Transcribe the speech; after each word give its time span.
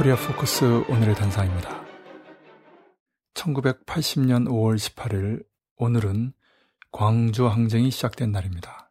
코리아 0.00 0.16
포커스 0.16 0.86
오늘의 0.88 1.14
단상입니다. 1.14 1.84
1980년 3.34 4.48
5월 4.48 4.76
18일 4.76 5.44
오늘은 5.76 6.32
광주 6.90 7.46
항쟁이 7.46 7.90
시작된 7.90 8.32
날입니다. 8.32 8.90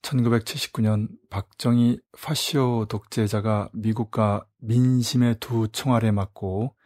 1979년 0.00 1.08
박정희 1.28 2.00
파시오 2.18 2.86
독재자가 2.86 3.68
미국과 3.74 4.46
민심의 4.60 5.36
두 5.38 5.68
총알에 5.68 6.12
맞고 6.12 6.76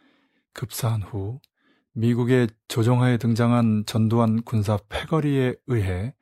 급사한 0.51 1.01
후 1.01 1.39
미국의 1.93 2.49
조정하에 2.67 3.15
등장한 3.15 3.85
전두환 3.85 4.41
군사 4.41 4.77
패거리에 4.89 5.55
의해 5.67 6.13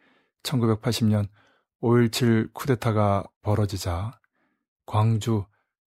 1980년 0.44 1.30
5.17 1.81 2.53
쿠데타가 2.53 3.23
벌어지자 3.42 4.20
광주, 4.86 5.44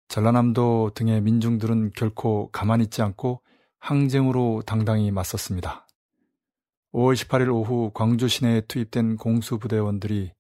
전라남도 0.09 0.93
등의 0.95 1.21
민중들은 1.21 1.93
결코 1.95 2.51
가만히 2.51 2.85
있지 2.85 3.03
않고 3.03 3.43
항쟁으로 3.79 4.63
당당히 4.67 5.11
맞섰습니다. 5.11 5.87
5월 6.93 7.15
18일 7.15 7.55
오후 7.55 7.91
광주 7.93 8.27
시내에 8.27 8.63
투입된 8.63 9.17
공수부대원들이 9.17 10.33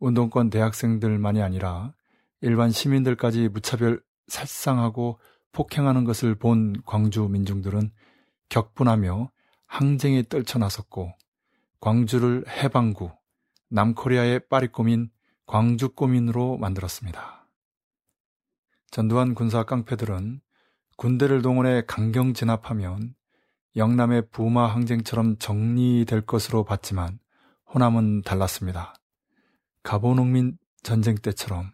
운동권 0.00 0.50
대학생들만이 0.50 1.40
아니라 1.40 1.94
일반 2.40 2.70
시민들까지 2.70 3.48
무차별 3.48 4.02
살상하고 4.26 5.18
폭행하는 5.52 6.04
것을 6.04 6.34
본 6.34 6.74
광주 6.84 7.22
민중들은 7.28 7.90
격분하며 8.48 9.30
항쟁에 9.66 10.24
떨쳐나섰고 10.24 11.12
광주를 11.80 12.44
해방구, 12.48 13.10
남코리아의 13.70 14.48
파리꼬민 14.48 15.10
광주꼬민으로 15.46 16.58
만들었습니다. 16.58 17.45
전두환 18.96 19.34
군사 19.34 19.62
깡패들은 19.62 20.40
군대를 20.96 21.42
동원해 21.42 21.82
강경 21.86 22.32
진압하면 22.32 23.14
영남의 23.76 24.30
부마 24.30 24.68
항쟁처럼 24.68 25.36
정리될 25.36 26.22
것으로 26.22 26.64
봤지만 26.64 27.18
호남은 27.74 28.22
달랐습니다. 28.22 28.94
가보농민 29.82 30.56
전쟁 30.82 31.14
때처럼 31.14 31.72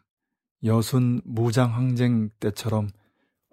여순 0.64 1.22
무장 1.24 1.72
항쟁 1.72 2.28
때처럼 2.40 2.88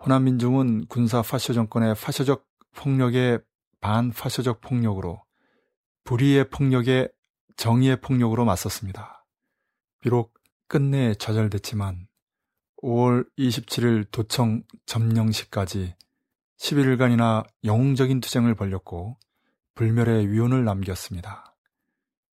호남 0.04 0.24
민중은 0.24 0.88
군사 0.88 1.22
파쇼 1.22 1.54
정권의 1.54 1.94
파쇼적 1.94 2.48
폭력의 2.76 3.40
반파쇼적 3.82 4.62
폭력으로 4.62 5.22
불의의 6.06 6.50
폭력에 6.50 7.08
정의의 7.56 8.02
폭력으로 8.02 8.46
맞섰습니다. 8.46 9.28
비록 10.02 10.34
끝내 10.68 11.14
좌절됐지만 11.14 12.09
5월 12.82 13.28
27일 13.38 14.10
도청 14.12 14.64
점령시까지 14.86 15.96
11일간이나 16.58 17.46
영웅적인 17.64 18.20
투쟁을 18.20 18.56
벌였고 18.56 19.18
불멸의 19.76 20.30
위훈을 20.32 20.66
남겼습니다. 20.66 21.56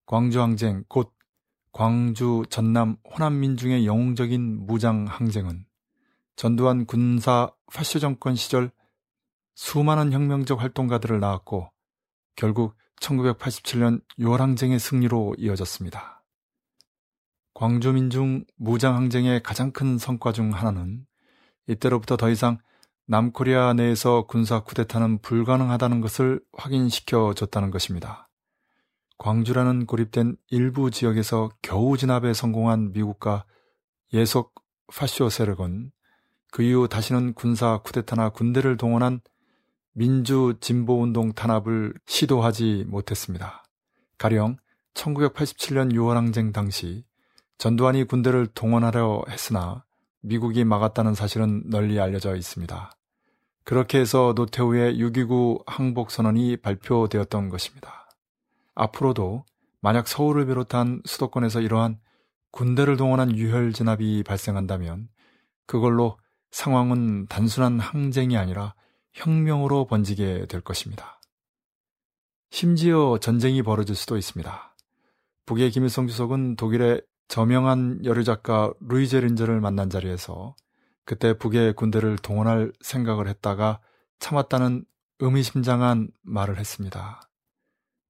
광주항쟁 0.07 0.85
곧 0.89 1.13
광주 1.73 2.45
전남 2.49 2.97
호남 3.05 3.41
민중의 3.41 3.87
영웅적인 3.87 4.67
무장 4.67 5.07
항쟁은 5.07 5.67
전두환 6.35 6.87
군사 6.87 7.51
파쇼 7.73 7.99
정권 7.99 8.35
시절 8.35 8.71
수많은 9.55 10.13
혁명적 10.13 10.61
활동가들을 10.61 11.19
낳았고 11.21 11.71
결국 12.35 12.77
1987년 13.01 14.03
6월 14.19 14.39
항쟁의 14.39 14.79
승리로 14.79 15.37
이어졌습니다. 15.39 16.16
광주 17.59 17.95
민중 17.95 18.45
무장 18.57 18.97
항쟁의 18.97 19.43
가장 19.43 19.73
큰 19.73 19.97
성과 19.97 20.31
중 20.31 20.53
하나는 20.53 21.07
이때로부터 21.67 22.19
더 22.19 22.29
이상 22.29 22.59
남코리아 23.07 23.73
내에서 23.73 24.27
군사 24.27 24.61
쿠데타는 24.61 25.23
불가능하다는 25.23 26.03
것을 26.03 26.43
확인시켜 26.53 27.33
줬다는 27.33 27.71
것입니다. 27.71 28.29
광주라는 29.17 29.87
고립된 29.87 30.37
일부 30.51 30.91
지역에서 30.91 31.49
겨우 31.63 31.97
진압에 31.97 32.35
성공한 32.35 32.93
미국과 32.93 33.47
예속 34.13 34.55
파쇼 34.95 35.31
세력은 35.31 35.93
그 36.53 36.63
이후 36.63 36.89
다시는 36.89 37.33
군사 37.33 37.79
쿠데타나 37.79 38.29
군대를 38.29 38.77
동원한 38.77 39.23
민주 39.95 40.59
진보 40.61 41.01
운동 41.01 41.33
탄압을 41.33 41.95
시도하지 42.05 42.85
못했습니다. 42.87 43.65
가령 44.19 44.59
1987년 44.93 45.95
6월 45.95 46.17
항쟁 46.17 46.53
당시 46.53 47.06
전두환이 47.59 48.05
군대를 48.05 48.49
동원하려 48.49 49.25
했으나 49.29 49.85
미국이 50.21 50.65
막았다는 50.65 51.15
사실은 51.15 51.63
널리 51.71 51.99
알려져 52.01 52.37
있습니다. 52.37 52.91
그렇게 53.65 53.99
해서 53.99 54.33
노태우의 54.37 54.99
6.29 54.99 55.63
항복선언이 55.67 56.59
발표되었던 56.59 57.49
것입니다. 57.49 58.09
앞으로도 58.75 59.45
만약 59.81 60.07
서울을 60.07 60.47
비롯한 60.47 61.03
수도권에서 61.05 61.61
이러한 61.61 61.99
군대를 62.51 62.97
동원한 62.97 63.37
유혈 63.37 63.73
진압이 63.73 64.23
발생한다면 64.23 65.09
그걸로 65.67 66.19
상황은 66.51 67.27
단순한 67.27 67.81
항쟁이 67.81 68.37
아니라 68.37 68.75
혁명으로 69.13 69.87
번지게 69.87 70.47
될 70.47 70.61
것입니다. 70.61 71.21
심지어 72.51 73.19
전쟁이 73.21 73.63
벌어질 73.63 73.95
수도 73.95 74.17
있습니다. 74.17 74.77
북의 75.47 75.71
김일성 75.71 76.07
주석은 76.07 76.57
독일의 76.57 77.03
저명한 77.29 78.05
여류 78.05 78.25
작가 78.25 78.73
루이제 78.81 79.21
린저를 79.21 79.61
만난 79.61 79.91
자리에서 79.91 80.55
그때 81.05 81.37
북의 81.37 81.75
군대를 81.75 82.19
동원할 82.19 82.73
생각을 82.81 83.29
했다가 83.29 83.81
참았다는 84.19 84.85
의미심장한 85.19 86.09
말을 86.23 86.59
했습니다. 86.59 87.21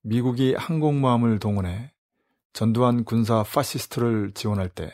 미국이 0.03 0.55
항공모함을 0.55 1.39
동원해 1.39 1.93
전두환 2.53 3.05
군사 3.05 3.43
파시스트를 3.43 4.33
지원할 4.33 4.69
때 4.69 4.93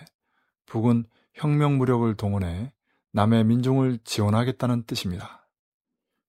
북은 0.67 1.05
혁명 1.35 1.79
무력을 1.79 2.15
동원해 2.17 2.73
남의 3.13 3.45
민중을 3.45 3.99
지원하겠다는 4.05 4.85
뜻입니다. 4.85 5.49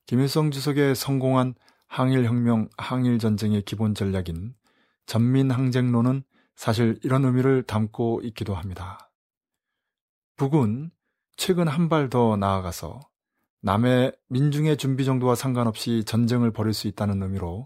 김일성 0.06 0.52
주석의 0.52 0.96
성공한 0.96 1.56
항일혁명, 1.88 2.70
항일전쟁의 2.78 3.62
기본 3.64 3.96
전략인 3.96 4.54
전민항쟁론은 5.06 6.24
사실 6.56 7.00
이런 7.04 7.26
의미를 7.26 7.64
담고 7.64 8.22
있기도 8.24 8.56
합니다. 8.56 9.12
북은 10.36 10.92
최근 11.36 11.68
한 11.68 11.90
발 11.90 12.10
더 12.10 12.38
나아가서 12.38 13.00
남의 13.62 14.16
민중의 14.28 14.78
준비 14.78 15.06
정도와 15.06 15.36
상관없이 15.36 16.04
전쟁을 16.06 16.52
벌일 16.52 16.74
수 16.74 16.88
있다는 16.88 17.22
의미로 17.24 17.66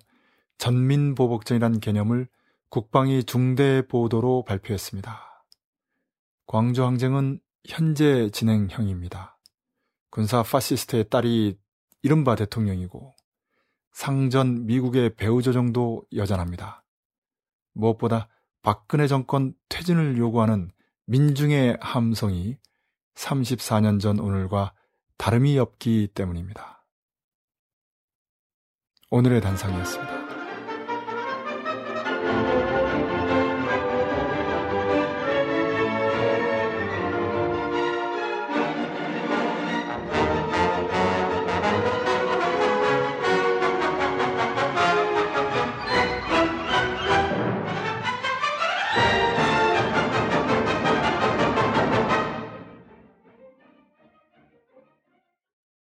전민보복전이란 0.57 1.79
개념을 1.79 2.27
국방위 2.69 3.23
중대 3.23 3.85
보도로 3.87 4.43
발표했습니다. 4.43 5.45
광주 6.45 6.83
항쟁은 6.85 7.39
현재 7.67 8.29
진행형입니다. 8.29 9.37
군사 10.09 10.43
파시스트의 10.43 11.09
딸이 11.09 11.57
이른바 12.01 12.35
대통령이고 12.35 13.15
상전 13.91 14.65
미국의 14.65 15.15
배우조 15.15 15.51
정도 15.51 16.03
여전합니다. 16.15 16.83
무엇보다 17.73 18.29
박근혜 18.67 19.07
정권 19.07 19.53
퇴진을 19.69 20.17
요구하는 20.17 20.71
민중의 21.05 21.77
함성이 21.79 22.57
34년 23.15 24.01
전 24.01 24.19
오늘과 24.19 24.73
다름이 25.17 25.57
없기 25.57 26.09
때문입니다. 26.13 26.85
오늘의 29.09 29.39
단상이었습니다. 29.39 30.36